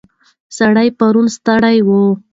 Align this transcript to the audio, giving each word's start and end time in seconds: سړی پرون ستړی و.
سړی 0.57 0.87
پرون 0.97 1.27
ستړی 1.35 1.77
و. 1.87 1.89